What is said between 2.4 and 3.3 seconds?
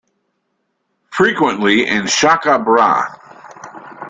brah'.